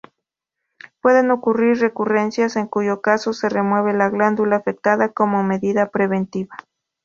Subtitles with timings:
[0.99, 6.57] Pueden ocurrir recurrencias, en cuyo caso se remueve la glándula afectada como medida preventiva.